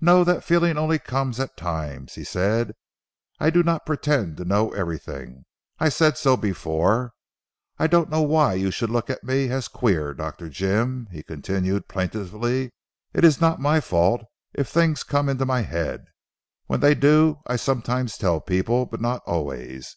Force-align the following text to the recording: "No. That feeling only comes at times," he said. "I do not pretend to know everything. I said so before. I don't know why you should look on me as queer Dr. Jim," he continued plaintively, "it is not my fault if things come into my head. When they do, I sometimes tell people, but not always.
"No. 0.00 0.24
That 0.24 0.42
feeling 0.42 0.78
only 0.78 0.98
comes 0.98 1.38
at 1.38 1.54
times," 1.54 2.14
he 2.14 2.24
said. 2.24 2.72
"I 3.38 3.50
do 3.50 3.62
not 3.62 3.84
pretend 3.84 4.38
to 4.38 4.46
know 4.46 4.70
everything. 4.70 5.44
I 5.78 5.90
said 5.90 6.16
so 6.16 6.34
before. 6.34 7.12
I 7.78 7.86
don't 7.86 8.08
know 8.08 8.22
why 8.22 8.54
you 8.54 8.70
should 8.70 8.88
look 8.88 9.10
on 9.10 9.18
me 9.22 9.50
as 9.50 9.68
queer 9.68 10.14
Dr. 10.14 10.48
Jim," 10.48 11.08
he 11.10 11.22
continued 11.22 11.88
plaintively, 11.88 12.72
"it 13.12 13.22
is 13.22 13.38
not 13.38 13.60
my 13.60 13.80
fault 13.80 14.22
if 14.54 14.66
things 14.70 15.02
come 15.02 15.28
into 15.28 15.44
my 15.44 15.60
head. 15.60 16.06
When 16.68 16.80
they 16.80 16.94
do, 16.94 17.40
I 17.46 17.56
sometimes 17.56 18.16
tell 18.16 18.40
people, 18.40 18.86
but 18.86 19.02
not 19.02 19.20
always. 19.26 19.94